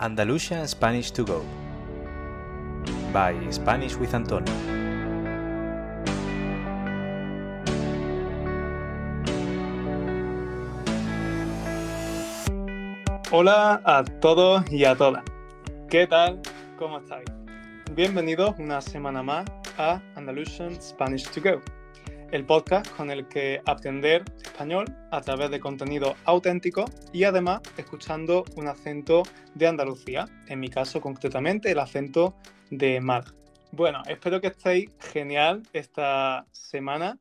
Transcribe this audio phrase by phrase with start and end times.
[0.00, 1.44] Andalusian Spanish to Go
[3.12, 4.54] by Spanish with Antonio.
[13.32, 15.24] Hola a todos y a todas.
[15.90, 16.40] ¿Qué tal?
[16.78, 17.26] ¿Cómo estáis?
[17.96, 19.46] Bienvenidos una semana más
[19.78, 21.60] a Andalusian Spanish to Go,
[22.30, 28.44] el podcast con el que aprender español a través de contenido auténtico y además escuchando
[28.56, 29.22] un acento
[29.54, 32.36] de Andalucía, en mi caso concretamente el acento
[32.70, 33.34] de Málaga.
[33.72, 37.18] Bueno, espero que estéis genial esta semana.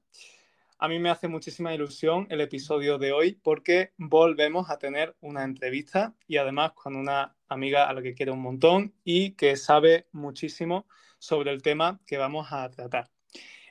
[0.79, 5.43] A mí me hace muchísima ilusión el episodio de hoy porque volvemos a tener una
[5.43, 10.07] entrevista y además con una amiga a la que quiero un montón y que sabe
[10.11, 10.85] muchísimo
[11.17, 13.16] sobre el tema que vamos a tratar.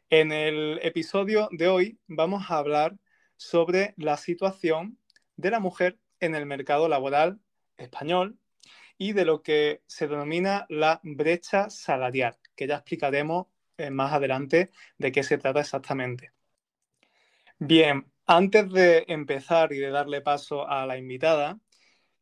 [0.09, 2.97] En el episodio de hoy vamos a hablar
[3.37, 5.01] sobre la situación
[5.34, 7.41] de la mujer en el mercado laboral
[7.77, 8.38] español
[8.98, 14.70] y de lo que se denomina la brecha salarial, que ya explicaremos eh, más adelante
[14.97, 16.31] de qué se trata exactamente.
[17.59, 21.59] Bien, antes de empezar y de darle paso a la invitada,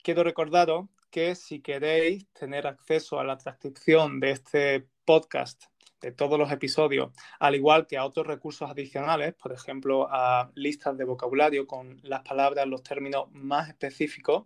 [0.03, 5.65] quiero recordaros que si queréis tener acceso a la transcripción de este podcast,
[6.13, 11.05] todos los episodios, al igual que a otros recursos adicionales, por ejemplo, a listas de
[11.05, 14.45] vocabulario con las palabras, los términos más específicos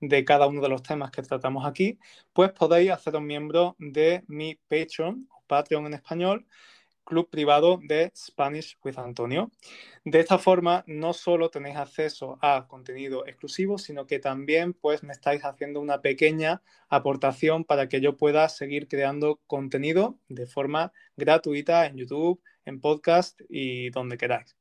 [0.00, 1.98] de cada uno de los temas que tratamos aquí,
[2.32, 6.46] pues podéis haceros miembro de mi Patreon, o Patreon en español,
[7.04, 9.50] club privado de Spanish with Antonio.
[10.04, 15.12] De esta forma, no solo tenéis acceso a contenido exclusivo, sino que también pues, me
[15.12, 21.86] estáis haciendo una pequeña aportación para que yo pueda seguir creando contenido de forma gratuita
[21.86, 24.56] en YouTube, en podcast y donde queráis.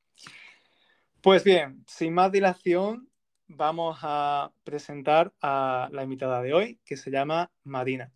[1.21, 3.09] Pues bien, sin más dilación,
[3.47, 8.11] vamos a presentar a la invitada de hoy, que se llama Marina.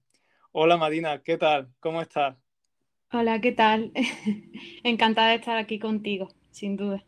[0.52, 1.72] Hola Marina, ¿qué tal?
[1.80, 2.47] ¿Cómo estás?
[3.12, 3.92] Hola, ¿qué tal?
[4.84, 7.06] Encantada de estar aquí contigo, sin duda.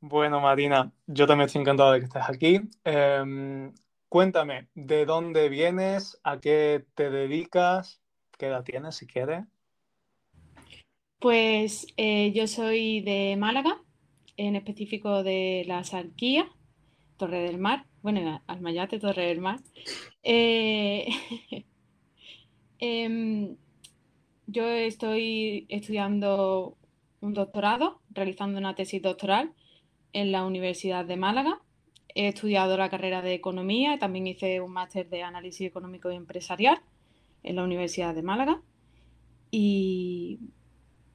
[0.00, 2.60] Bueno, Marina, yo también estoy encantado de que estés aquí.
[2.84, 3.72] Em,
[4.08, 6.18] cuéntame, ¿de dónde vienes?
[6.24, 8.02] ¿A qué te dedicas?
[8.38, 9.44] ¿Qué edad tienes, si quieres?
[11.18, 13.82] Pues eh, yo soy de Málaga,
[14.36, 16.48] en específico de la Sarquía,
[17.18, 19.60] Torre del Mar, bueno, Almayate, Torre del Mar.
[20.22, 21.08] Eh,
[22.78, 23.56] em,
[24.50, 26.76] yo estoy estudiando
[27.20, 29.52] un doctorado, realizando una tesis doctoral
[30.12, 31.60] en la Universidad de Málaga.
[32.14, 36.16] He estudiado la carrera de Economía y también hice un máster de Análisis Económico y
[36.16, 36.80] Empresarial
[37.44, 38.60] en la Universidad de Málaga.
[39.52, 40.40] Y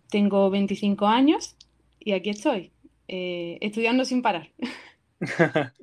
[0.09, 1.57] tengo 25 años
[1.99, 2.71] y aquí estoy,
[3.07, 4.49] eh, estudiando sin parar.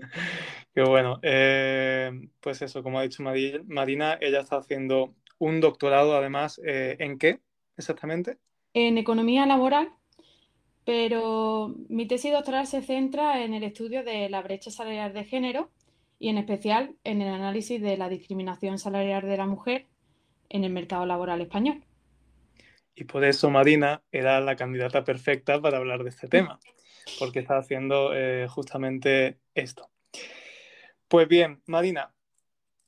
[0.74, 1.18] Qué bueno.
[1.22, 7.18] Eh, pues eso, como ha dicho Marina, ella está haciendo un doctorado además, eh, ¿en
[7.18, 7.40] qué
[7.76, 8.38] exactamente?
[8.74, 9.90] En economía laboral,
[10.84, 15.68] pero mi tesis doctoral se centra en el estudio de la brecha salarial de género
[16.20, 19.86] y en especial en el análisis de la discriminación salarial de la mujer
[20.48, 21.82] en el mercado laboral español.
[22.94, 26.60] Y por eso Marina era la candidata perfecta para hablar de este tema,
[27.18, 29.90] porque está haciendo eh, justamente esto.
[31.08, 32.14] Pues bien, Marina,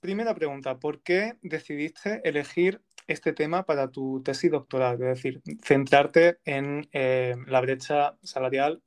[0.04, 4.97] Primera pregunta, ¿por qué decidiste elegir este tema para tu tesis doctoral?
[4.97, 8.82] Es decir, centrarte en eh, la brecha salarial.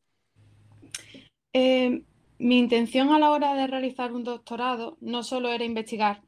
[1.53, 2.03] Eh,
[2.37, 6.21] mi intención a la hora de realizar un doctorado no solo era investigar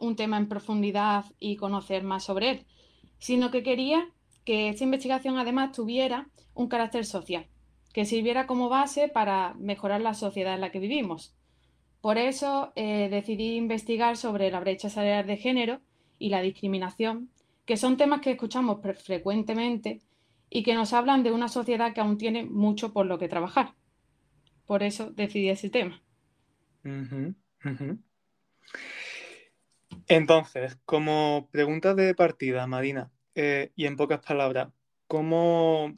[0.00, 2.66] un tema en profundidad y conocer más sobre él,
[3.18, 4.08] sino que quería
[4.44, 7.46] que esta investigación además tuviera un carácter social,
[7.92, 11.36] que sirviera como base para mejorar la sociedad en la que vivimos.
[12.04, 15.80] Por eso eh, decidí investigar sobre la brecha salarial de género
[16.18, 17.30] y la discriminación,
[17.64, 20.02] que son temas que escuchamos frecuentemente
[20.50, 23.72] y que nos hablan de una sociedad que aún tiene mucho por lo que trabajar.
[24.66, 26.02] Por eso decidí ese tema.
[30.06, 34.68] Entonces, como pregunta de partida, Marina, eh, y en pocas palabras,
[35.06, 35.94] ¿cómo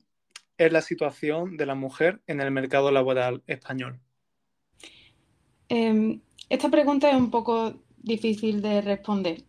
[0.57, 4.06] es la situación de la mujer en el mercado laboral español?
[5.69, 9.45] Em, esta pregunta es un poco difícil de responder.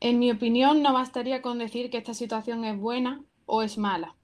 [0.00, 4.14] En mi opinión, no bastaría con decir que esta situación es buena o es mala.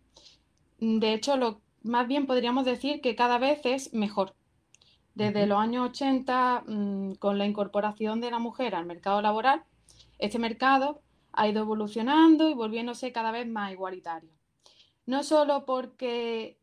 [0.79, 4.35] De hecho, lo, más bien podríamos decir que cada vez es mejor.
[5.15, 9.63] Desde los años 80, mm, con la incorporación de la mujer al mercado laboral,
[10.19, 11.01] este mercado
[11.33, 14.31] ha ido evolucionando y volviéndose cada vez más igualitario.
[15.07, 16.59] No solo porque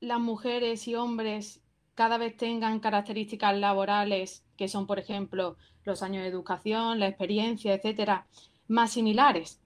[0.00, 1.62] las mujeres y hombres
[2.02, 7.74] cada vez tengan características laborales que son, por ejemplo, los años de educación, la experiencia,
[7.74, 8.26] etcétera,
[8.66, 9.60] más similares,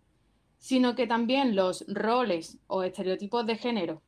[0.59, 4.03] sino que también los roles o estereotipos de género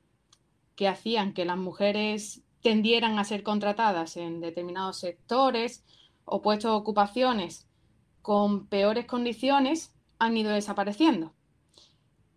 [0.76, 5.82] que hacían que las mujeres tendieran a ser contratadas en determinados sectores
[6.26, 7.66] o puestos de ocupaciones
[8.20, 11.32] con peores condiciones han ido desapareciendo.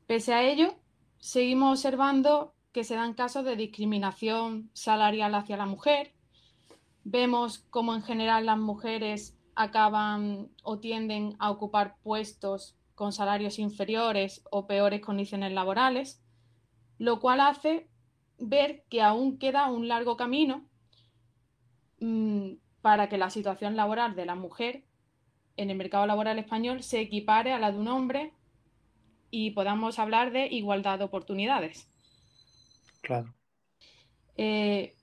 [0.08, 0.74] Pese a ello,
[1.20, 6.14] seguimos observando que se dan casos de discriminación salarial hacia la mujer.
[7.04, 14.44] Vemos cómo en general las mujeres acaban o tienden a ocupar puestos con salarios inferiores
[14.52, 16.24] o peores condiciones laborales,
[16.98, 17.90] lo cual hace
[18.38, 20.66] ver que aún queda un largo camino
[22.00, 24.86] mmm, para que la situación laboral de la mujer
[25.58, 28.34] en el mercado laboral español se equipare a la de un hombre
[29.30, 31.91] y podamos hablar de igualdad de oportunidades.
[33.02, 33.34] Claro.
[34.38, 34.96] Eh,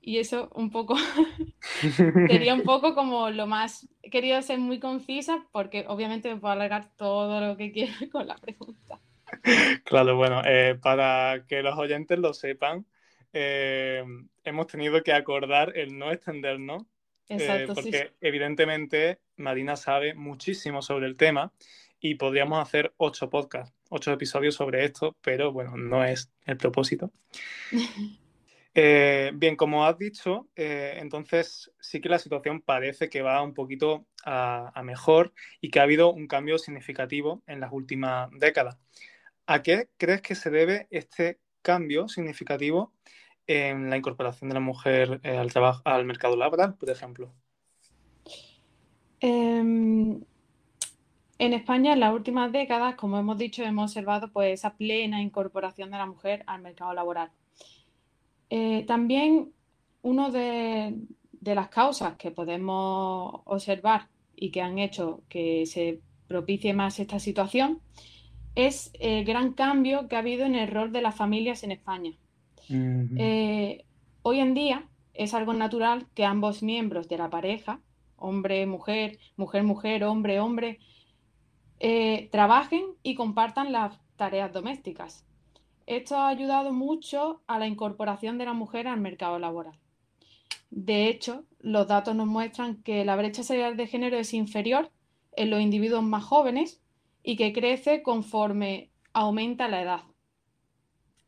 [0.00, 0.96] y eso un poco
[2.28, 6.52] sería un poco como lo más he querido ser muy concisa porque obviamente me puedo
[6.52, 9.00] alargar todo lo que quiero con la pregunta.
[9.84, 12.86] Claro, bueno, eh, para que los oyentes lo sepan,
[13.34, 14.02] eh,
[14.42, 16.86] hemos tenido que acordar el no extendernos
[17.28, 18.14] Exacto, porque sí.
[18.22, 21.52] evidentemente Marina sabe muchísimo sobre el tema
[22.00, 27.12] y podríamos hacer ocho podcasts, ocho episodios sobre esto, pero bueno, no es el propósito.
[28.80, 33.52] Eh, bien, como has dicho, eh, entonces sí que la situación parece que va un
[33.52, 38.78] poquito a, a, mejor y que ha habido un cambio significativo en las últimas décadas.
[39.46, 42.92] ¿A qué crees que se debe este cambio significativo
[43.48, 47.34] en la incorporación de la mujer eh, al trabajo, al mercado laboral, por ejemplo?
[49.20, 50.20] Eh,
[51.38, 55.90] en España, en las últimas décadas, como hemos dicho, hemos observado pues, esa plena incorporación
[55.90, 57.30] de la mujer al mercado laboral.
[58.50, 59.52] Eh, también
[60.02, 60.94] una de,
[61.32, 67.18] de, las causas que podemos observar y que han hecho que se propicie más esta
[67.18, 67.80] situación
[68.54, 72.12] es el gran cambio que ha habido en el rol de las familias en España.
[72.68, 73.16] Uh -huh.
[73.18, 73.84] eh,
[74.22, 77.80] hoy en día es algo natural que ambos miembros de la pareja,
[78.16, 80.78] hombre, mujer, mujer, mujer, hombre, hombre,
[81.80, 85.24] eh, trabajen y compartan las tareas domésticas.
[85.86, 89.78] Esto ha ayudado mucho a la incorporación de la mujer al mercado laboral.
[90.70, 94.90] De hecho, los datos nos muestran que la brecha salarial de género es inferior
[95.32, 96.82] en los individuos más jóvenes
[97.22, 100.02] y que crece conforme aumenta la edad.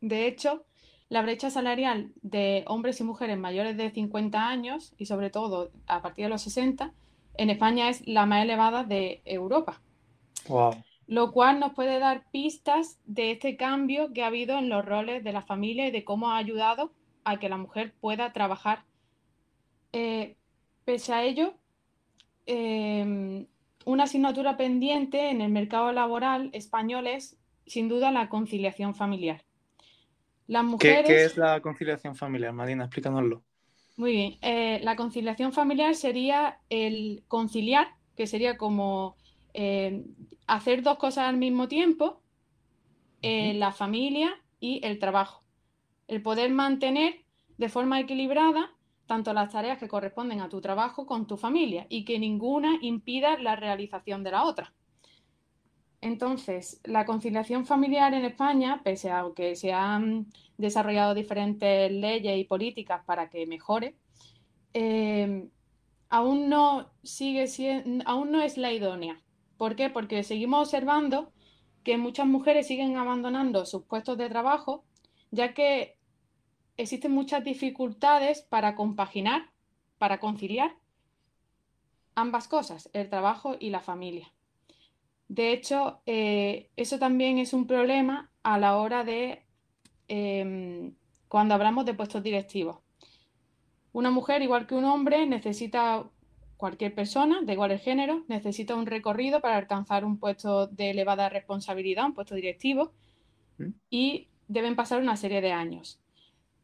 [0.00, 0.64] De hecho,
[1.08, 6.02] la brecha salarial de hombres y mujeres mayores de 50 años y sobre todo a
[6.02, 6.92] partir de los 60
[7.34, 9.80] en España es la más elevada de Europa.
[10.48, 10.82] Wow.
[11.06, 15.24] Lo cual nos puede dar pistas de este cambio que ha habido en los roles
[15.24, 16.92] de la familia y de cómo ha ayudado
[17.24, 18.84] a que la mujer pueda trabajar.
[19.92, 20.36] Eh,
[20.84, 21.54] pese a ello,
[22.46, 23.46] eh,
[23.84, 27.36] una asignatura pendiente en el mercado laboral español es,
[27.66, 29.44] sin duda, la conciliación familiar.
[30.46, 31.06] Las mujeres...
[31.06, 32.84] ¿Qué, ¿Qué, es la conciliación familiar, Marina?
[32.84, 33.42] Explícanoslo.
[33.96, 34.38] Muy bien.
[34.42, 39.16] Eh, la conciliación familiar sería el conciliar, que sería como
[39.54, 40.04] eh,
[40.46, 42.22] hacer dos cosas al mismo tiempo,
[43.22, 45.42] eh, la familia y el trabajo.
[46.08, 47.24] El poder mantener
[47.58, 48.74] de forma equilibrada
[49.10, 53.36] tanto las tareas que corresponden a tu trabajo con tu familia y que ninguna impida
[53.38, 54.72] la realización de la otra.
[56.00, 62.44] Entonces, la conciliación familiar en España, pese a que se han desarrollado diferentes leyes y
[62.44, 63.96] políticas para que mejore,
[64.74, 65.48] eh,
[66.08, 69.20] aún, no sigue siendo, aún no es la idónea.
[69.60, 69.90] ¿Por qué?
[69.90, 71.34] Porque seguimos observando
[71.84, 74.86] que muchas mujeres siguen abandonando sus puestos de trabajo,
[75.32, 75.98] ya que
[76.78, 79.50] existen muchas dificultades para compaginar,
[79.98, 80.76] para conciliar
[82.14, 84.32] ambas cosas, el trabajo y la familia.
[85.28, 89.44] De hecho, eh, eso también es un problema a la hora de
[90.08, 90.90] eh,
[91.28, 92.78] cuando hablamos de puestos directivos.
[93.92, 96.08] Una mujer, igual que un hombre, necesita,
[96.60, 102.04] cualquier persona de igual género, necesita un recorrido para alcanzar un puesto de elevada responsabilidad,
[102.04, 102.92] un puesto directivo,
[103.56, 103.70] ¿Mm?
[103.88, 106.00] y deben pasar una serie de años.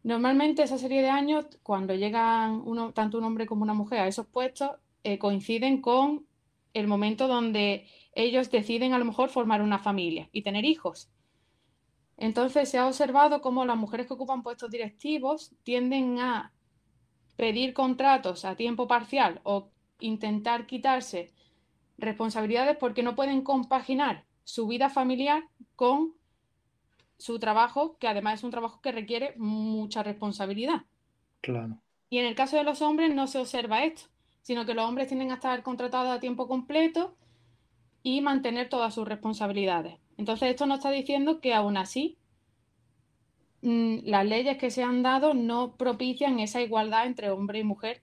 [0.02, 4.06] Normalmente esa serie de años, cuando llegan uno, tanto un hombre como una mujer a
[4.06, 4.72] esos puestos,
[5.02, 6.26] eh, coinciden con
[6.74, 11.08] el momento donde ellos deciden a lo mejor formar una familia y tener hijos.
[12.18, 16.52] Entonces se ha observado cómo las mujeres que ocupan puestos directivos tienden a
[17.36, 21.32] pedir contratos a tiempo parcial o intentar quitarse
[21.98, 26.14] responsabilidades porque no pueden compaginar su vida familiar con
[27.18, 30.82] su trabajo, que además es un trabajo que requiere mucha responsabilidad.
[31.40, 31.78] Claro.
[32.10, 34.08] Y en el caso de los hombres no se observa esto,
[34.42, 37.16] sino que los hombres tienen que estar contratados a tiempo completo
[38.02, 39.98] y mantener todas sus responsabilidades.
[40.16, 42.18] Entonces, esto nos está diciendo que aún así
[43.62, 48.02] mm, las leyes que se han dado no propician esa igualdad entre hombre y mujer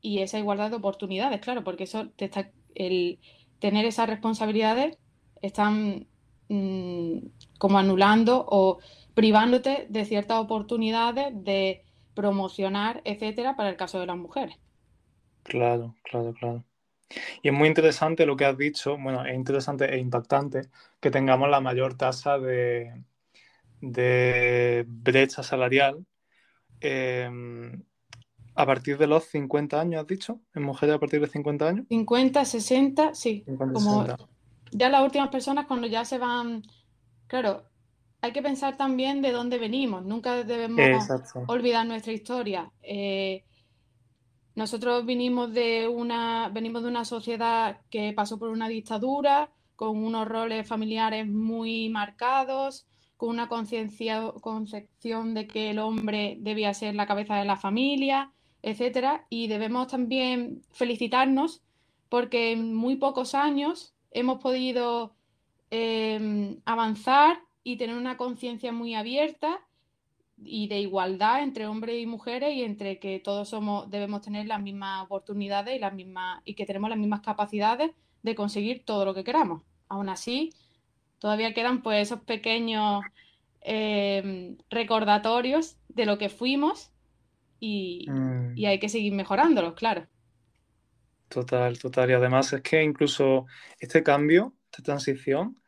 [0.00, 3.18] y esa igualdad de oportunidades, claro, porque eso te está, el
[3.58, 4.98] tener esas responsabilidades
[5.42, 6.06] están
[6.48, 7.18] mm,
[7.58, 8.78] como anulando o
[9.14, 14.56] privándote de ciertas oportunidades de promocionar, etcétera, para el caso de las mujeres.
[15.42, 16.64] Claro, claro, claro.
[17.42, 21.48] Y es muy interesante lo que has dicho, bueno, es interesante e impactante que tengamos
[21.50, 23.04] la mayor tasa de,
[23.80, 26.06] de brecha salarial
[26.80, 27.84] em,
[28.54, 31.86] a partir de los 50 años, has dicho, en mujeres a partir de 50 años.
[31.88, 33.44] 50, 60, sí.
[33.56, 34.06] como
[34.72, 36.62] ya las últimas personas cuando ya se van,
[37.26, 37.64] claro,
[38.20, 41.08] hay que pensar también de dónde venimos, nunca debemos
[41.46, 42.70] olvidar nuestra historia.
[42.82, 43.44] Eh,
[44.54, 50.28] nosotros vinimos de una, venimos de una sociedad que pasó por una dictadura, con unos
[50.28, 57.36] roles familiares muy marcados, con una concepción de que el hombre debía ser la cabeza
[57.36, 61.62] de la familia, etcétera, y debemos también felicitarnos
[62.08, 65.14] porque en muy pocos años hemos podido
[65.70, 69.60] em, avanzar y tener una conciencia muy abierta
[70.42, 74.60] y de igualdad entre hombres y mujeres y entre que todos somos debemos tener las
[74.60, 79.14] mismas oportunidades y las mismas y que tenemos las mismas capacidades de conseguir todo lo
[79.14, 79.62] que queramos.
[79.88, 80.50] Aún así,
[81.18, 83.04] todavía quedan pues esos pequeños
[83.60, 86.89] em, recordatorios de lo que fuimos
[87.60, 88.56] y, mm.
[88.56, 90.06] y hay que seguir mejorándolos, claro.
[91.28, 92.10] Total, total.
[92.10, 93.46] Y además es que incluso
[93.78, 95.60] este cambio, esta transición,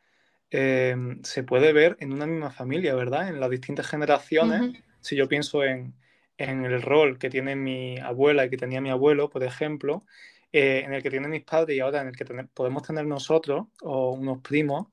[0.55, 3.27] Em, se puede ver en una misma familia, ¿verdad?
[3.27, 4.71] En las distintas generaciones.
[5.01, 5.95] Si yo pienso en,
[6.37, 10.05] el rol que tiene mi abuela y que tenía mi abuelo, por ejemplo,
[10.51, 13.65] eh, en el que tienen mis padres y ahora en el que podemos tener nosotros
[13.81, 14.89] o unos primos,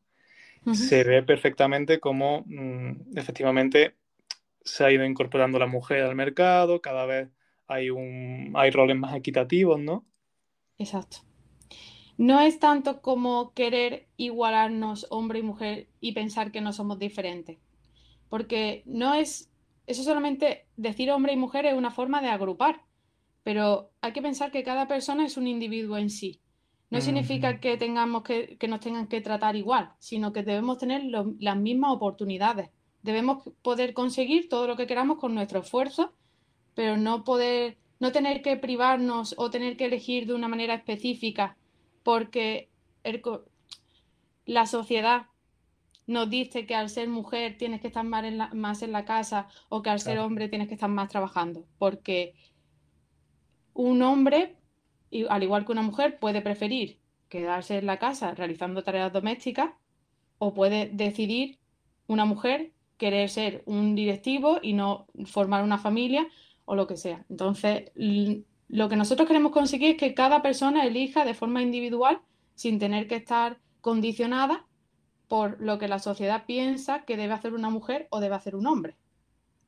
[0.72, 3.96] se ve perfectamente cómo mm, efectivamente
[4.62, 7.30] se ha ido incorporando la mujer al mercado, cada vez
[7.66, 10.06] hay, un, hay roles más equitativos, ¿no?
[10.78, 11.18] Exacto
[12.20, 17.56] no es tanto como querer igualarnos hombre y mujer y pensar que no somos diferentes.
[18.28, 19.50] Porque no es,
[19.86, 22.82] eso solamente decir hombre y mujer es una forma de agrupar,
[23.42, 26.42] pero hay que pensar que cada persona es un individuo en sí.
[26.90, 31.56] No significa que tengamos que, nos tengan que tratar igual, sino que debemos tener las
[31.56, 32.68] mismas oportunidades.
[33.02, 36.12] Debemos poder conseguir todo lo que queramos con nuestro esfuerzo,
[36.74, 41.56] pero no poder, no tener que privarnos o tener que elegir de una manera específica
[42.02, 42.68] porque
[44.46, 45.26] la sociedad
[46.06, 49.04] nos dice que al ser mujer tienes que estar más en la, más en la
[49.04, 52.34] casa o que al ser hombre tienes que estar más trabajando, porque
[53.74, 54.56] un hombre,
[55.28, 59.70] al igual que una mujer, puede preferir quedarse en la casa realizando tareas domésticas
[60.38, 61.58] o puede decidir
[62.08, 66.28] una mujer querer ser un directivo y no formar una familia
[66.66, 67.24] o lo que sea.
[67.30, 67.90] Entonces,
[68.68, 72.20] lo que nosotros queremos conseguir es que cada persona elija de forma individual
[72.54, 74.66] sin tener que estar condicionada
[75.28, 78.66] por lo que la sociedad piensa que debe hacer una mujer o debe hacer un
[78.66, 78.96] hombre.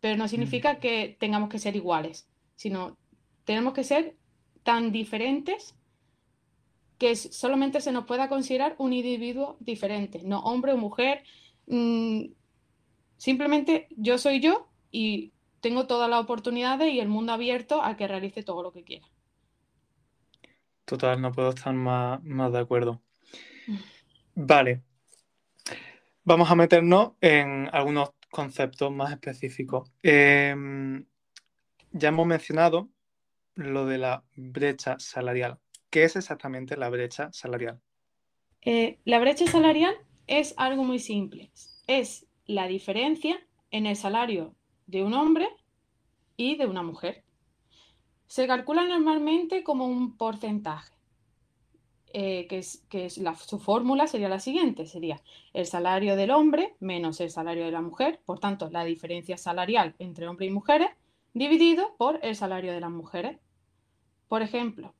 [0.00, 0.80] Pero no significa mm.
[0.80, 2.98] que tengamos que ser iguales, sino
[3.44, 4.14] tenemos que ser
[4.62, 5.74] tan diferentes
[6.98, 11.24] que solamente se nos pueda considerar un individuo diferente, no hombre o mujer.
[11.66, 12.26] Mm,
[13.22, 18.08] simplemente yo soy yo y tengo todas las oportunidades y el mundo abierto a que
[18.08, 19.06] realice todo lo que quiera.
[20.84, 23.00] Total, no puedo estar más, de acuerdo.
[24.34, 24.82] Vale.
[26.24, 29.88] Vamos a meternos en algunos conceptos más específicos.
[30.02, 31.06] Em,
[31.92, 32.88] ya hemos mencionado
[33.54, 35.60] lo de la brecha salarial.
[35.90, 37.80] ¿Qué es exactamente la brecha salarial?
[38.62, 39.94] Eh, la brecha salarial
[40.26, 41.52] es algo muy simple.
[41.86, 43.38] Es la diferencia
[43.70, 44.54] en el salario
[44.86, 45.48] de un hombre
[46.36, 47.24] y de una mujer.
[48.26, 50.92] Se calcula normalmente como un porcentaje,
[52.14, 55.22] eh, que, es, que es su fórmula sería la siguiente, sería
[55.54, 59.94] el salario del hombre menos el salario de la mujer, por tanto la diferencia salarial
[59.98, 60.88] entre hombres y mujeres,
[61.32, 63.38] dividido por el salario de las mujeres.
[64.28, 64.94] Por ejemplo,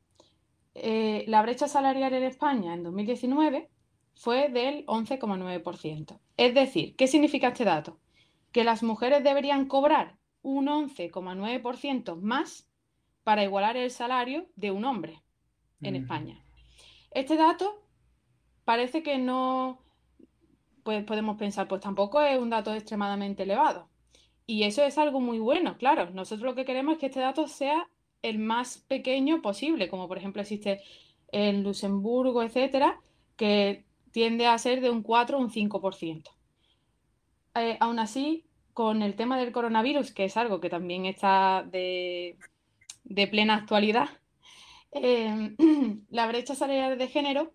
[0.75, 3.68] eh, la brecha salarial en España en 2019
[4.14, 6.19] fue del 11,9%.
[6.37, 7.99] Es decir, ¿qué significa este dato?
[8.52, 12.69] que las mujeres deberían cobrar un 11,9% más
[13.25, 15.23] para igualar el salario de un hombre
[15.81, 16.45] en España.
[17.11, 17.83] Este dato
[18.64, 19.83] parece que no,
[20.85, 23.88] pues podemos pensar, pues tampoco es un dato extremadamente elevado.
[24.47, 26.11] Y eso es algo muy bueno, claro.
[26.11, 27.88] Nosotros lo que queremos es que este dato sea
[28.23, 30.83] el más pequeño posible, como por ejemplo existe
[31.28, 33.00] en Luxemburgo, etcétera,
[33.37, 36.31] que tiende a ser de un 4 o un 5%.
[37.54, 42.38] Eh, aún así, con el tema del coronavirus, que es algo que también está de,
[43.31, 44.09] plena actualidad,
[44.92, 45.57] em,
[46.11, 47.52] la brecha salarial de género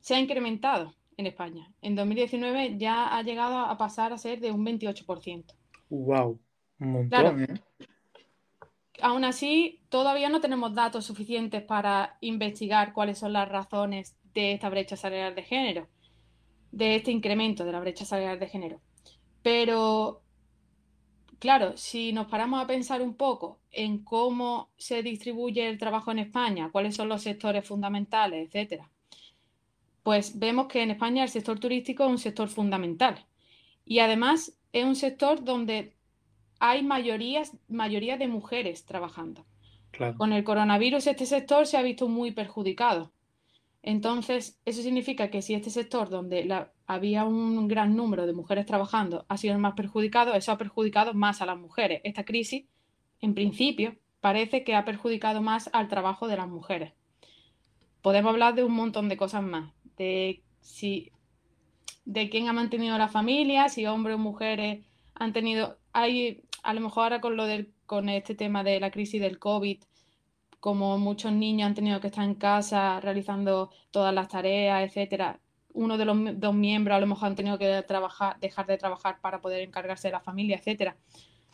[0.00, 1.70] se ha incrementado en España.
[1.82, 5.44] En 2019 ya ha llegado a pasar a ser de un 28%.
[5.90, 6.38] ¡Wow!
[6.80, 7.60] Un montón, ¿eh?
[9.00, 14.68] Aún así, todavía no tenemos datos suficientes para investigar cuáles son las razones de esta
[14.68, 15.88] brecha salarial de género,
[16.70, 18.80] de este incremento de la brecha salarial de género.
[19.42, 20.22] Pero,
[21.40, 26.20] claro, si nos paramos a pensar un poco en cómo se distribuye el trabajo en
[26.20, 28.88] España, cuáles son los sectores fundamentales, etcétera,
[30.04, 33.26] pues vemos que en España el sector turístico es un sector fundamental.
[33.84, 35.96] Y además es un sector donde
[36.60, 39.46] hay mayorías, mayoría de mujeres trabajando.
[40.16, 43.10] Con el coronavirus este sector se ha visto muy perjudicado.
[43.82, 49.24] Entonces, eso significa que si este sector donde había un gran número de mujeres trabajando
[49.28, 52.00] ha sido el más perjudicado, eso ha perjudicado más a las mujeres.
[52.04, 52.66] Esta crisis,
[53.20, 56.92] en principio, parece que ha perjudicado más al trabajo de las mujeres.
[58.02, 61.12] Podemos hablar de un montón de cosas más, de si
[62.04, 66.80] de quién ha mantenido la familia, si hombres o mujeres han tenido, hay a lo
[66.80, 69.82] mejor ahora con lo del, con este tema de la crisis del COVID,
[70.60, 75.40] como muchos niños han tenido que estar en casa realizando todas las tareas, etcétera,
[75.72, 79.20] uno de los dos miembros a lo mejor han tenido que trabajar, dejar de trabajar
[79.20, 80.96] para poder encargarse de la familia, etcétera.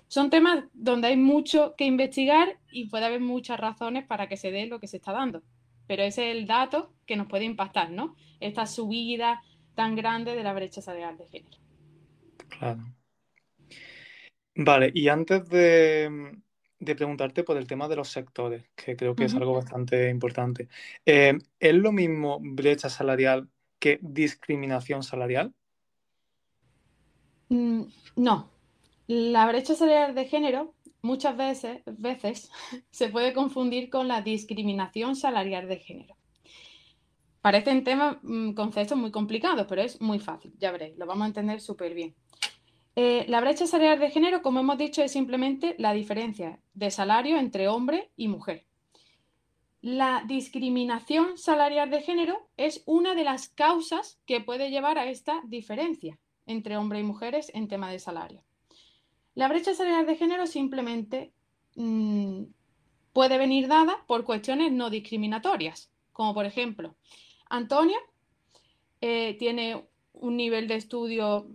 [0.08, 4.50] Son temas donde hay mucho que investigar y puede haber muchas razones para que se
[4.50, 5.42] dé lo que se está dando.
[5.86, 8.14] Pero ese es el dato que nos puede impactar, ¿no?
[8.40, 9.42] Esta subida
[9.74, 11.58] tan grande de la brecha salarial de género.
[12.48, 12.84] Claro.
[14.56, 16.38] Vale, y antes de,
[16.92, 20.68] preguntarte por el tema de los sectores, que creo que es algo bastante importante,
[21.06, 23.48] eh, ¿es lo mismo brecha salarial
[23.78, 25.54] que discriminación salarial?
[27.48, 27.84] Mm,
[28.16, 28.50] no.
[29.06, 32.50] La brecha salarial de género muchas veces, veces
[32.90, 36.16] se puede confundir con la discriminación salarial de género.
[37.40, 41.28] Parecen temas, mm, conceptos muy complicados, pero es muy fácil, ya veréis, lo vamos a
[41.28, 42.14] entender súper bien.
[42.96, 47.38] Eh, la brecha salarial de género, como hemos dicho, es simplemente la diferencia de salario
[47.38, 48.66] entre hombre y mujer.
[49.80, 55.42] La discriminación salarial de género es una de las causas que puede llevar a esta
[55.44, 58.44] diferencia entre hombres y mujeres en tema de salario.
[59.34, 61.32] La brecha salarial de género simplemente
[61.74, 62.44] mm,
[63.12, 66.94] puede venir dada por cuestiones no discriminatorias, como por ejemplo,
[67.50, 67.98] Antonio
[69.00, 71.48] eh, tiene un nivel de estudio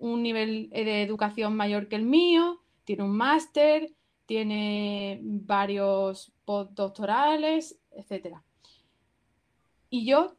[0.00, 3.92] un nivel eh, de educación mayor que el mío, tiene un máster,
[4.26, 8.38] tiene varios postdoctorales, etc.
[9.90, 10.36] Y yo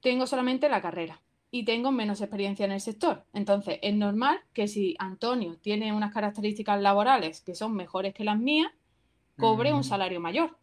[0.00, 1.20] tengo solamente la carrera
[1.50, 3.24] y tengo menos experiencia en el sector.
[3.32, 8.38] Entonces, es normal que si Antonio tiene unas características laborales que son mejores que las
[8.38, 8.70] mías,
[9.36, 9.84] cobre un mm.
[9.84, 10.56] salario mayor.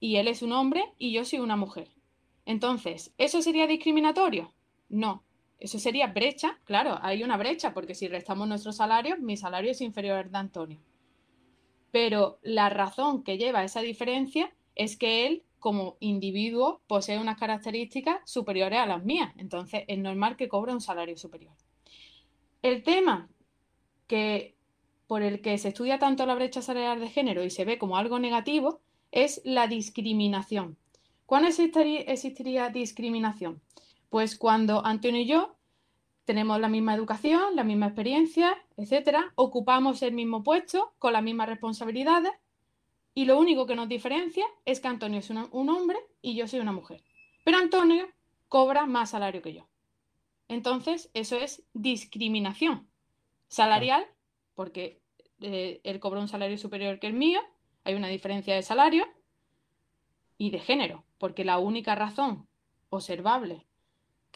[0.00, 1.88] Y él es un hombre y yo soy una mujer.
[2.46, 4.52] Entonces, ¿eso sería discriminatorio?
[4.88, 5.24] No,
[5.58, 9.80] eso sería brecha, claro, hay una brecha, porque si restamos nuestros salarios, mi salario es
[9.80, 10.80] inferior al de Antonio.
[11.90, 17.38] Pero la razón que lleva a esa diferencia es que él, como individuo, posee unas
[17.38, 19.32] características superiores a las mías.
[19.38, 21.54] Entonces, es normal que cobre un salario superior.
[22.60, 23.28] El tema
[24.06, 24.56] que
[25.06, 27.96] por el que se estudia tanto la brecha salarial de género y se ve como
[27.96, 28.80] algo negativo
[29.12, 30.76] es la discriminación.
[31.26, 33.62] ¿Cuándo existiría discriminación?
[34.16, 35.58] Pues cuando Antonio y yo
[36.24, 41.50] tenemos la misma educación, la misma experiencia, etcétera, ocupamos el mismo puesto con las mismas
[41.50, 42.32] responsabilidades
[43.12, 46.60] y lo único que nos diferencia es que Antonio es un hombre y yo soy
[46.60, 47.04] una mujer.
[47.44, 48.08] Pero Antonio
[48.48, 49.68] cobra más salario que yo.
[50.48, 52.88] Entonces, eso es discriminación
[53.48, 54.06] salarial,
[54.54, 55.02] porque
[55.42, 57.42] eh, él cobra un salario superior que el mío,
[57.84, 59.06] hay una diferencia de salario
[60.38, 62.48] y de género, porque la única razón
[62.88, 63.65] observable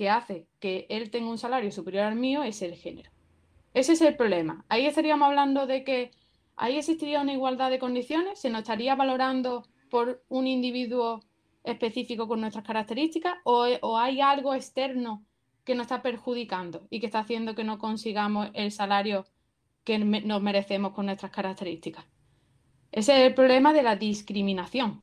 [0.00, 3.10] que hace que él tenga un salario superior al mío es el género.
[3.74, 4.64] Ese es el problema.
[4.70, 6.10] Ahí estaríamos hablando de que
[6.56, 11.20] ahí existiría una igualdad de condiciones, se nos estaría valorando por un individuo
[11.64, 15.22] específico con nuestras características o, hay algo externo
[15.64, 19.26] que nos está perjudicando y que está haciendo que no consigamos el salario
[19.84, 22.06] que nos merecemos con nuestras características.
[22.90, 25.02] Ese es el problema de la discriminación.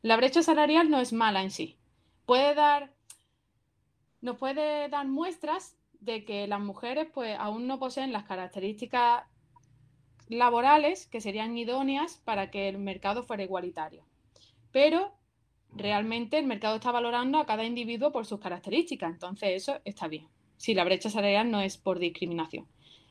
[0.00, 1.76] La brecha salarial no es mala en sí.
[2.24, 2.94] Puede dar
[4.24, 9.24] nos puede dar muestras de que las mujeres pues aún no poseen las características
[10.28, 14.02] laborales que serían idóneas para que el mercado fuera igualitario.
[14.72, 15.12] pero
[15.76, 20.28] realmente el mercado está valorando a cada individuo por sus características, entonces eso está bien.
[20.56, 22.66] Si la brecha salarial no es por discriminación.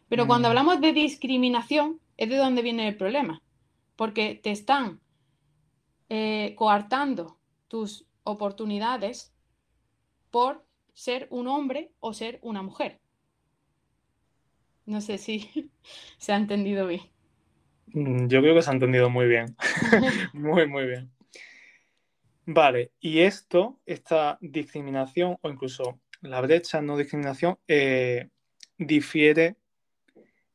[0.07, 0.49] Pero cuando mm.
[0.49, 3.41] hablamos de discriminación, es de donde viene el problema,
[3.97, 5.01] porque te están
[6.09, 9.33] eh, coartando tus oportunidades
[10.31, 12.99] por ser un hombre o ser una mujer.
[14.85, 15.71] No sé si
[16.17, 17.01] se ha entendido bien.
[17.87, 19.55] Mm, yo creo que se ha entendido muy bien.
[20.33, 21.11] muy, muy bien.
[22.45, 28.29] Vale, y esto, esta discriminación o incluso la brecha no discriminación, eh,
[28.77, 29.55] difiere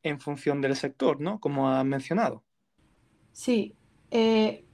[0.03, 1.39] en función del sector, ¿no?
[1.39, 2.43] Como has mencionado.
[3.31, 3.75] Sí,
[4.11, 4.65] eh,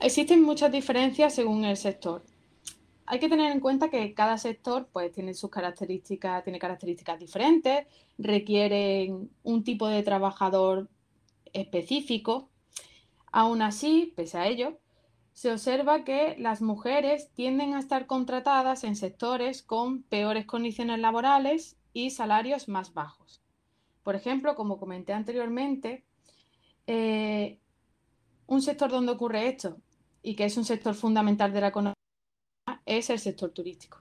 [0.00, 2.24] existen muchas diferencias según el sector.
[3.10, 7.86] Hay que tener en cuenta que cada sector pues, tiene sus características, tiene características diferentes,
[8.18, 10.90] requieren un tipo de trabajador
[11.54, 12.50] específico.
[13.32, 14.78] Aún así, pese a ello,
[15.32, 21.78] se observa que las mujeres tienden a estar contratadas en sectores con peores condiciones laborales
[21.94, 23.40] y salarios más bajos.
[24.02, 26.04] Por ejemplo, como comenté anteriormente,
[26.86, 27.58] eh,
[28.46, 29.78] un sector donde ocurre esto
[30.22, 31.97] y que es un sector fundamental de la economía
[32.88, 34.00] es el sector turístico.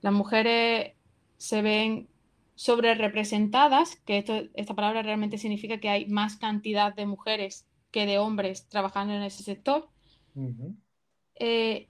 [0.00, 0.94] Las mujeres
[1.36, 2.08] se ven
[2.54, 8.18] sobre representadas, que esta palabra realmente significa que hay más cantidad de mujeres que de
[8.18, 9.88] hombres trabajando en ese sector,
[11.34, 11.88] eh,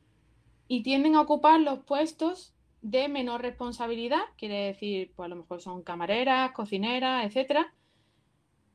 [0.68, 5.61] y tienden a ocupar los puestos de menor responsabilidad, quiere decir, pues a lo mejor
[5.61, 7.72] son camareras, cocineras, etcétera,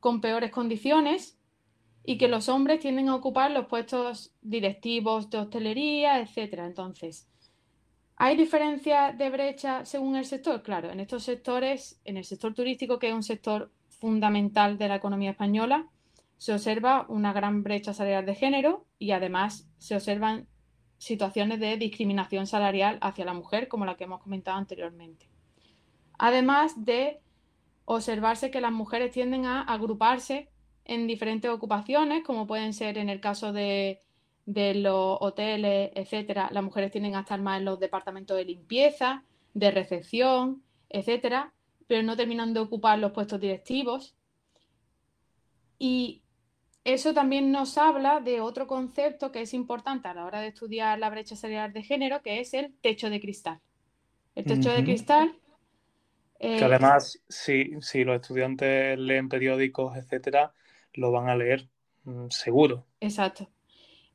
[0.00, 1.37] con peores condiciones,
[2.08, 6.64] y que los hombres tienden a ocupar los puestos directivos de hostelería, etcétera.
[6.64, 7.28] Entonces,
[8.16, 10.62] ¿hay diferencias de brecha según el sector?
[10.62, 14.94] Claro, en estos sectores, en el sector turístico, que es un sector fundamental de la
[14.94, 15.86] economía española,
[16.38, 20.48] se observa una gran brecha salarial de género y además se observan
[20.96, 25.28] situaciones de discriminación salarial hacia la mujer, como la que hemos comentado anteriormente.
[26.18, 27.20] Además de
[27.84, 30.48] observarse que las mujeres tienden a agruparse
[30.88, 34.02] en diferentes ocupaciones, como pueden ser en el caso de,
[34.46, 36.48] los hoteles, etcétera.
[36.50, 39.22] Las mujeres tienden a estar más en los departamentos de limpieza,
[39.52, 41.52] de recepción, etcétera,
[41.86, 44.16] pero no terminan de ocupar los puestos directivos.
[45.78, 46.22] Y
[46.84, 50.98] eso también nos habla de otro concepto que es importante a la hora de estudiar
[50.98, 53.60] la brecha salarial de género, que es el techo de cristal.
[54.34, 55.36] El techo de cristal.
[56.40, 57.74] que además, si,
[58.04, 60.54] los estudiantes leen periódicos, etcétera,
[60.94, 61.68] lo van a leer
[62.04, 62.86] mm, seguro.
[63.00, 63.48] Exacto.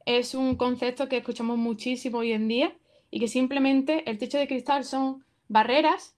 [0.05, 2.75] Es un concepto que escuchamos muchísimo hoy en día
[3.09, 6.15] y que simplemente el techo de cristal son barreras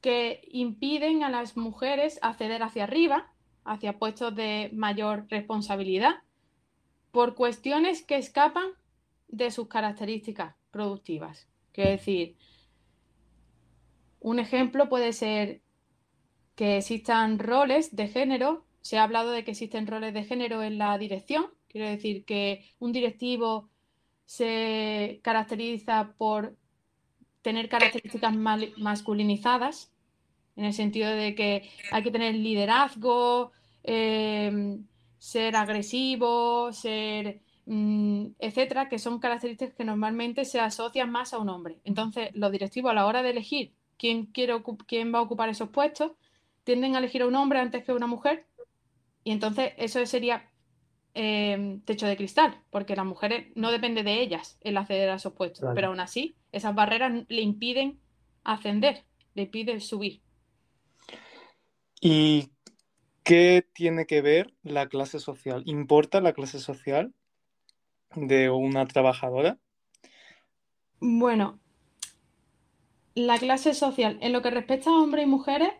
[0.00, 6.16] que impiden a las mujeres acceder hacia arriba hacia puestos de mayor responsabilidad
[7.10, 8.66] por cuestiones que escapan
[9.28, 11.48] de sus características productivas.
[11.72, 12.36] Quiero decir,
[14.20, 15.60] un ejemplo puede ser
[16.54, 18.64] que existan roles de género.
[18.84, 21.46] Se ha hablado de que existen roles de género en la dirección.
[21.68, 23.70] Quiero decir que un directivo
[24.26, 26.54] se caracteriza por
[27.40, 29.90] tener características masculinizadas
[30.56, 33.52] en el sentido de que hay que tener liderazgo,
[33.84, 34.84] em,
[35.18, 41.48] ser agresivo, ser, mm, etcétera, que son características que normalmente se asocian más a un
[41.48, 41.78] hombre.
[41.84, 45.70] Entonces, los directivos a la hora de elegir quién, quiere quién va a ocupar esos
[45.70, 46.12] puestos,
[46.64, 48.46] tienden a elegir a un hombre antes que a una mujer.
[49.24, 50.50] Y entonces eso sería
[51.14, 55.32] em, techo de cristal, porque las mujeres no depende de ellas el acceder a esos
[55.32, 57.98] puestos, pero aún así esas barreras le impiden
[58.44, 60.20] ascender, le impiden subir.
[62.00, 62.50] ¿Y
[63.22, 65.62] qué tiene que ver la clase social?
[65.64, 67.14] ¿Importa la clase social
[68.14, 69.58] de una trabajadora?
[71.00, 71.58] Bueno,
[73.14, 75.70] la clase social, en lo que respecta a hombres y mujeres,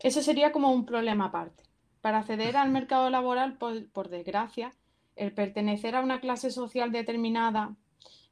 [0.00, 1.67] eso sería como un problema aparte.
[2.00, 4.72] Para acceder al mercado laboral, por, desgracia,
[5.16, 7.74] el pertenecer a una clase social determinada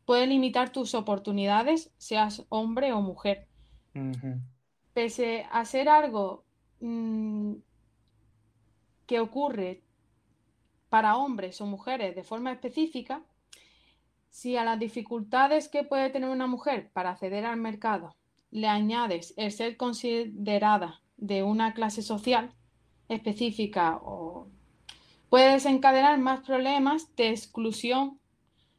[0.04, 3.48] puede limitar tus oportunidades, seas hombre o mujer.
[4.94, 6.46] Pese a ser algo
[6.80, 7.54] Mm,
[9.06, 9.82] que ocurre
[10.88, 13.22] para hombres o mujeres de forma específica,
[14.30, 18.14] si a las dificultades que puede tener una mujer para acceder al mercado
[18.50, 22.52] le añades el ser considerada de una clase social
[23.08, 24.48] específica o
[25.28, 28.18] puede desencadenar más problemas de exclusión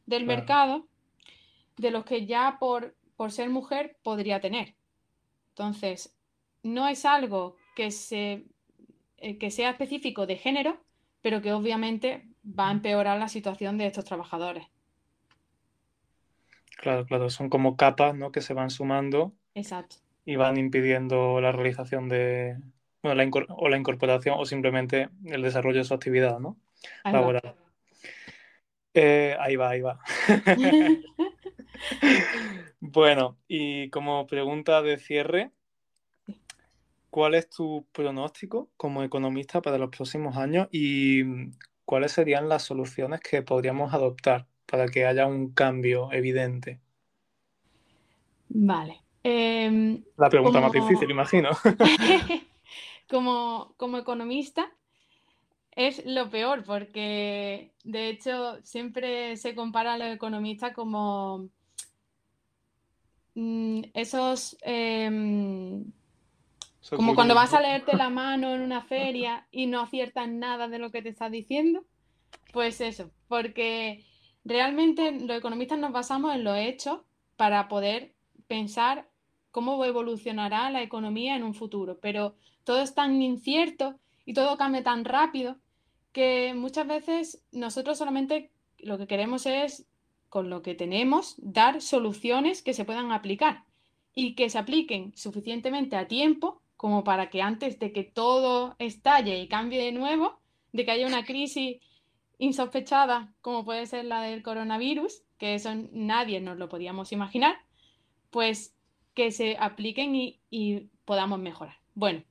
[0.06, 0.86] del mercado
[1.76, 4.74] de los que ya por, por ser mujer podría tener.
[5.50, 6.16] Entonces,
[6.62, 8.46] no es algo que, se,
[9.18, 10.80] eh, que sea específico de género,
[11.20, 14.66] pero que obviamente va a empeorar la situación de estos trabajadores.
[16.76, 18.30] Claro, claro, son como capas, ¿no?
[18.30, 19.32] Que se van sumando.
[19.54, 19.96] Exacto.
[20.24, 22.56] Y van impidiendo la realización de,
[23.14, 26.56] la o la incorporación o simplemente el desarrollo de su actividad, ¿no?
[27.04, 27.42] Ahí Laboral.
[27.44, 27.54] va.
[28.94, 30.00] Eh, ahí va, ahí va.
[32.80, 35.52] bueno, y como pregunta de cierre,
[37.10, 41.22] ¿cuál es tu pronóstico como economista para los próximos años y
[41.84, 46.80] cuáles serían las soluciones que podríamos adoptar para que haya un cambio evidente?
[48.48, 49.02] Vale.
[49.22, 51.50] Em, La pregunta más difícil, imagino.
[53.08, 54.70] como, como economista
[55.72, 61.48] es lo peor porque de hecho siempre se compara a los economistas como
[63.34, 65.84] mm, esos em,
[66.80, 70.68] Soy como cuando vas a leerte la mano en una feria y no aciertas nada
[70.68, 71.84] de lo que te está diciendo.
[72.52, 74.04] Pues eso, porque
[74.44, 77.00] realmente los economistas nos basamos en los hechos
[77.36, 78.14] para poder
[78.46, 79.08] pensar
[79.50, 81.98] cómo evolucionará la economía en un futuro.
[82.00, 82.34] Pero
[82.68, 85.56] todo es tan incierto y todo cambia tan rápido
[86.12, 89.86] que muchas veces nosotros solamente lo que queremos es,
[90.28, 93.64] con lo que tenemos, dar soluciones que se puedan aplicar
[94.14, 99.38] y que se apliquen suficientemente a tiempo como para que antes de que todo estalle
[99.38, 100.38] y cambie de nuevo,
[100.74, 101.78] de que haya una crisis
[102.36, 107.56] insospechada como puede ser la del coronavirus, que eso nadie nos lo podíamos imaginar,
[108.28, 108.76] pues
[109.14, 111.77] que se apliquen y, y podamos mejorar.
[111.98, 112.22] Bueno,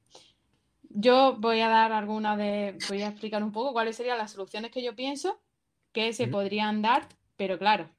[0.84, 4.72] yo voy a dar alguna de, voy a explicar un poco cuáles serían las soluciones
[4.72, 5.42] que yo pienso
[5.92, 7.90] que se podrían dar, pero claro,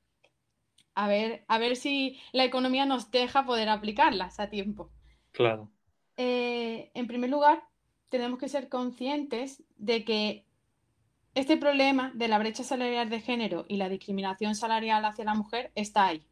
[0.95, 4.91] a ver, a ver si la economía nos deja poder aplicarlas a tiempo.
[5.33, 5.71] Claro.
[6.17, 7.63] Eh, en primer lugar,
[8.09, 10.47] tenemos que ser conscientes de que
[11.35, 15.71] este problema de la brecha salarial de género y la discriminación salarial hacia la mujer
[15.75, 16.25] está ahí.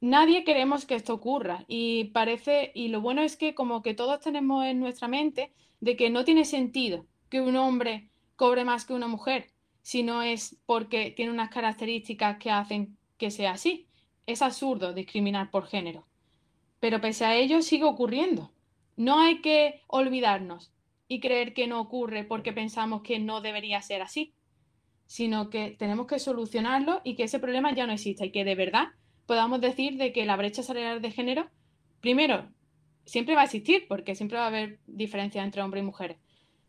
[0.00, 4.20] Nadie queremos que esto ocurra y parece, y lo bueno es que como que todos
[4.20, 8.94] tenemos en nuestra mente de que no tiene sentido que un hombre cobre más que
[8.94, 13.88] una mujer si no es porque tiene unas características que hacen que sea así.
[14.26, 16.06] Es absurdo discriminar por género.
[16.78, 18.52] Pero pese a ello sigue ocurriendo.
[18.96, 20.72] No hay que olvidarnos
[21.08, 24.32] y creer que no ocurre porque pensamos que no debería ser así,
[25.06, 28.54] sino que tenemos que solucionarlo y que ese problema ya no exista y que de
[28.54, 28.88] verdad
[29.30, 31.48] podamos decir de que la brecha salarial de género,
[32.00, 32.48] primero,
[33.04, 36.16] siempre va a existir porque siempre va a haber diferencias entre hombres y mujeres,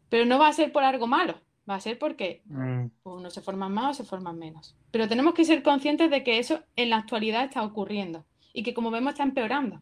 [0.10, 3.42] pero no va a ser por algo malo, va a ser porque Mm, unos se
[3.42, 4.76] forman más o se forman menos.
[4.92, 8.76] Pero tenemos que ser conscientes de que eso en la actualidad está ocurriendo y que
[8.76, 9.82] como vemos está empeorando.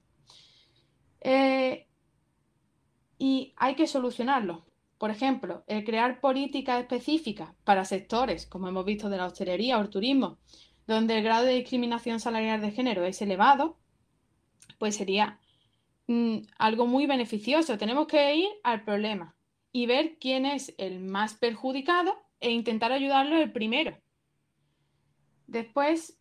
[1.20, 1.86] Eh,
[3.18, 4.64] y hay que solucionarlo.
[4.98, 9.82] Por ejemplo, el crear políticas específicas para sectores, como hemos visto de la hostelería o
[9.82, 10.38] el turismo,
[10.90, 13.78] donde el grado de discriminación salarial de género es elevado,
[14.80, 15.40] pues sería
[16.08, 17.78] mm, algo muy beneficioso.
[17.78, 19.36] Tenemos que ir al problema
[19.72, 24.00] y ver quién es el más perjudicado e intentar ayudarlo el primero.
[25.46, 26.20] Después,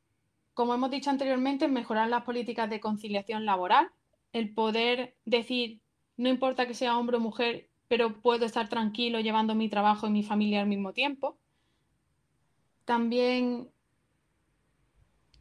[0.52, 3.88] como hemos dicho anteriormente, mejorar las políticas de conciliación laboral,
[4.34, 5.80] el poder decir,
[6.18, 10.10] no importa que sea hombre o mujer, pero puedo estar tranquilo llevando mi trabajo y
[10.10, 11.38] mi familia al mismo tiempo.
[12.84, 13.70] También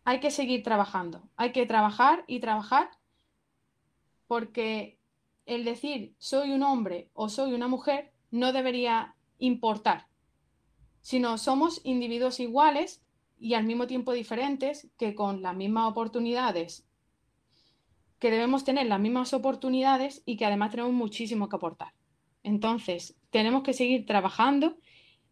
[0.08, 2.90] hay que seguir trabajando, hay que trabajar y trabajar
[4.26, 5.02] porque
[5.46, 10.08] el decir soy un hombre o soy una mujer no debería importar,
[11.02, 13.04] sino somos individuos iguales
[13.38, 16.88] y al mismo tiempo diferentes que con las mismas oportunidades,
[18.18, 21.92] que debemos tener las mismas oportunidades y que además tenemos muchísimo que aportar.
[22.44, 24.78] Entonces, tenemos que seguir trabajando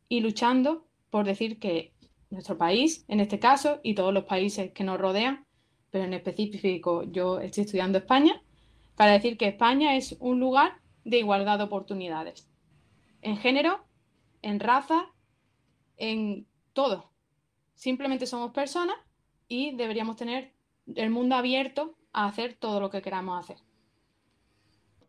[0.10, 1.94] y luchando por decir que
[2.36, 5.46] nuestro país, en este caso, y todos los países que nos rodean,
[5.90, 8.42] pero en específico yo estoy estudiando España,
[8.96, 12.48] para decir que España es un lugar de igualdad de oportunidades.
[13.22, 13.86] En género,
[14.42, 15.08] en raza,
[15.98, 17.12] en todo.
[17.74, 18.96] Simplemente somos personas
[19.48, 20.54] y deberíamos tener
[20.96, 23.58] el mundo abierto a hacer todo lo que queramos hacer.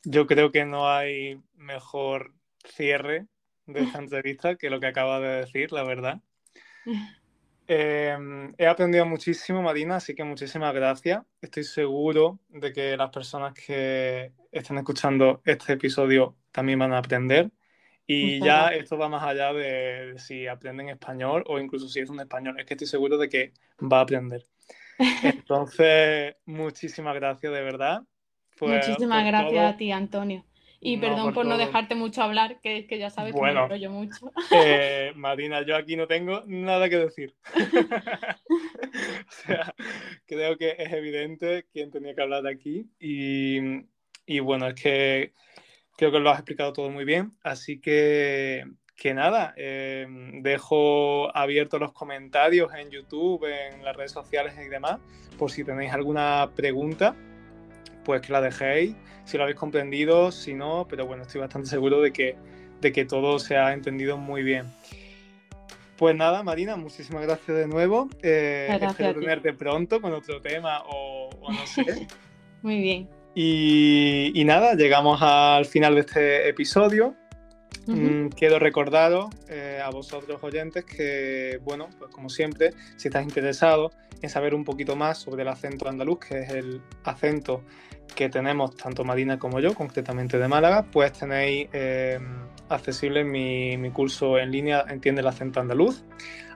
[0.04, 2.32] Yo creo que no hay mejor
[2.64, 3.26] cierre
[3.66, 6.20] de esta entrevista que lo que acaba de decir, la verdad.
[7.68, 8.16] Eh,
[8.58, 11.22] he aprendido muchísimo, Marina, así que muchísimas gracias.
[11.40, 17.50] Estoy seguro de que las personas que estén escuchando este episodio también van a aprender.
[18.06, 18.82] Y Muchas ya gracias.
[18.84, 22.58] esto va más allá de si aprenden español o incluso si es un español.
[22.60, 24.46] Es que estoy seguro de que va a aprender.
[25.24, 28.02] Entonces, muchísimas gracias de verdad.
[28.56, 29.66] por- Muchísimas por gracias todo.
[29.66, 30.44] a ti, Antonio.
[30.86, 33.90] Y perdón por, no dejarte mucho hablar, que es que ya sabes que me enrollo
[33.90, 34.30] mucho.
[34.52, 37.34] Eh, Marina, yo aquí no tengo nada que decir.
[37.54, 39.74] o sea,
[40.26, 42.88] creo que es evidente quién tenía que hablar de aquí.
[43.00, 43.58] Y,
[44.26, 45.32] y bueno, es que
[45.96, 47.32] creo que lo has explicado todo muy bien.
[47.42, 48.64] Así que
[48.96, 54.98] que nada, em, dejo abiertos los comentarios en YouTube, en las redes sociales y demás,
[55.38, 57.14] por si tenéis alguna pregunta,
[58.06, 62.00] pues que la dejéis, si lo habéis comprendido, si no, pero bueno, estoy bastante seguro
[62.00, 62.36] de que,
[62.80, 64.66] de que todo se ha entendido muy bien.
[65.96, 68.08] Pues nada, Marina, muchísimas gracias de nuevo.
[68.22, 72.06] Eh, espero tenerte pronto con otro tema o, no sé.
[72.62, 73.08] muy bien.
[73.34, 77.16] Y, y, nada, llegamos al final de este episodio.
[77.86, 83.92] Mm, quiero recordaros eh, a vosotros oyentes que, bueno, pues como siempre, si estás interesado
[84.22, 87.62] en saber un poquito más sobre el acento andaluz, que es el acento
[88.14, 92.18] que tenemos tanto Marina como yo, concretamente de Málaga, pues tenéis eh,
[92.68, 96.04] accesible mi, mi, curso en línea Entiende el acento andaluz.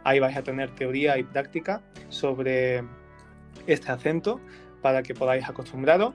[0.02, 2.82] Ahí vais a tener teoría y práctica sobre
[3.66, 4.40] este acento
[4.80, 6.14] para que podáis acostumbraros.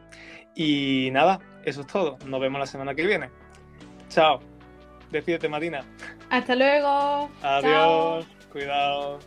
[0.56, 2.18] Y nada, eso es todo.
[2.26, 3.30] Nos vemos la semana que viene.
[4.10, 4.55] Chao.
[5.12, 5.84] Despídete, Marina.
[6.30, 7.30] Hasta luego.
[7.42, 8.26] Adiós.
[8.52, 9.20] Cuidado.